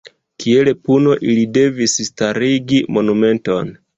Kiel 0.43 0.71
puno 0.87 1.17
ili 1.33 1.43
devis 1.59 1.95
starigi 2.09 2.79
monumenton. 2.97 3.71